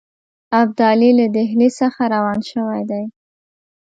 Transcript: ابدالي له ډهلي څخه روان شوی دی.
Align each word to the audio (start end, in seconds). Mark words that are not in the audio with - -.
ابدالي 0.61 1.09
له 1.17 1.25
ډهلي 1.35 1.69
څخه 1.79 2.01
روان 2.15 2.39
شوی 2.51 2.81
دی. 2.91 3.03